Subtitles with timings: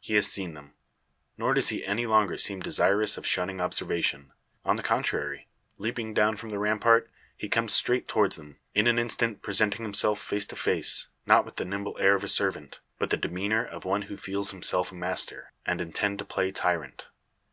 [0.00, 0.72] He has seen them.
[1.36, 4.32] Nor does he any longer seem desirous of shunning observation.
[4.64, 8.98] On the contrary, leaping down from the rampart, he comes straight towards them; in an
[8.98, 13.10] instant presenting himself face to face, not with the nimble air of a servant, but
[13.10, 17.06] the demeanour of one who feels himself master, and intend to play tyrant.